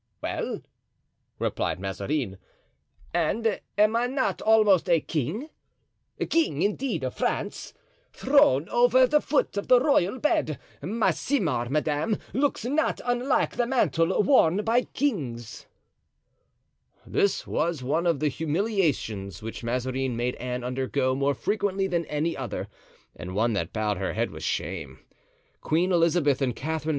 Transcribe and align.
"Well," 0.23 0.61
replied 1.37 1.79
Mazarin, 1.79 2.39
"and 3.13 3.61
am 3.77 3.95
I 3.95 4.07
not 4.07 4.41
almost 4.41 4.89
a 4.89 4.99
king—king, 4.99 6.61
indeed, 6.63 7.03
of 7.03 7.13
France? 7.13 7.75
Thrown 8.11 8.67
over 8.69 9.05
the 9.05 9.21
foot 9.21 9.57
of 9.57 9.67
the 9.67 9.79
royal 9.79 10.17
bed, 10.17 10.57
my 10.81 11.11
simar, 11.11 11.69
madame, 11.69 12.17
looks 12.33 12.65
not 12.65 12.99
unlike 13.05 13.57
the 13.57 13.67
mantle 13.67 14.23
worn 14.23 14.63
by 14.63 14.85
kings." 14.85 15.67
This 17.05 17.45
was 17.45 17.83
one 17.83 18.07
of 18.07 18.19
the 18.19 18.27
humiliations 18.29 19.43
which 19.43 19.63
Mazarin 19.63 20.15
made 20.17 20.33
Anne 20.37 20.63
undergo 20.63 21.13
more 21.13 21.35
frequently 21.35 21.85
than 21.85 22.05
any 22.07 22.35
other, 22.35 22.69
and 23.15 23.35
one 23.35 23.53
that 23.53 23.71
bowed 23.71 23.97
her 23.97 24.13
head 24.13 24.31
with 24.31 24.41
shame. 24.41 24.97
Queen 25.61 25.91
Elizabeth 25.91 26.41
and 26.41 26.55
Catherine 26.55 26.89
II. 26.89 26.89